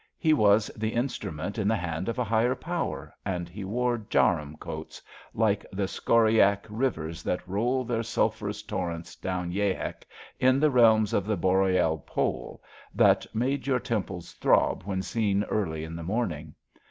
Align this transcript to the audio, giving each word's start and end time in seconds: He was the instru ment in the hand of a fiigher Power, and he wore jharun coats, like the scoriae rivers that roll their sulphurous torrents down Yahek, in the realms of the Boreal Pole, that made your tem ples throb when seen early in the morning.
He 0.17 0.33
was 0.33 0.71
the 0.75 0.93
instru 0.93 1.31
ment 1.31 1.59
in 1.59 1.67
the 1.67 1.75
hand 1.75 2.09
of 2.09 2.17
a 2.17 2.25
fiigher 2.25 2.55
Power, 2.59 3.13
and 3.23 3.47
he 3.47 3.63
wore 3.63 3.99
jharun 3.99 4.57
coats, 4.59 4.99
like 5.35 5.63
the 5.71 5.83
scoriae 5.87 6.57
rivers 6.69 7.21
that 7.21 7.47
roll 7.47 7.83
their 7.83 8.01
sulphurous 8.01 8.63
torrents 8.63 9.15
down 9.15 9.51
Yahek, 9.51 10.07
in 10.39 10.59
the 10.59 10.71
realms 10.71 11.13
of 11.13 11.27
the 11.27 11.37
Boreal 11.37 11.99
Pole, 11.99 12.63
that 12.95 13.27
made 13.35 13.67
your 13.67 13.79
tem 13.79 14.01
ples 14.01 14.31
throb 14.31 14.81
when 14.85 15.03
seen 15.03 15.43
early 15.43 15.83
in 15.83 15.95
the 15.95 16.01
morning. 16.01 16.55